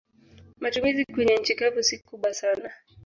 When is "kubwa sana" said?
1.99-2.71